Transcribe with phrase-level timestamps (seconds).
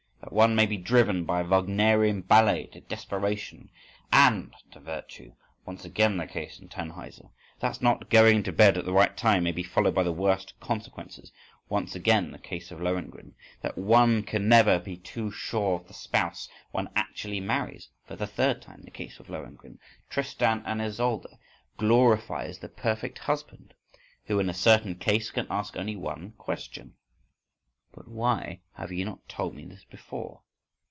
[0.23, 5.33] That one may be driven by a Wagnerian ballet to desperation—and to virtue!
[5.65, 7.31] (once again the case in "Tannhauser").
[7.59, 10.57] That not going to bed at the right time may be followed by the worst
[10.59, 11.33] consequences
[11.69, 16.47] (once again the case of "Lohengrin").—That one can never be too sure of the spouse
[16.69, 19.79] one actually marries (for the third time, the case of "Lohengrin").
[20.09, 21.39] "Tristan and Isolde"
[21.77, 23.73] glorifies the perfect husband
[24.25, 26.93] who, in a certain case, can ask only one question:
[27.93, 30.43] "But why have ye not told me this before?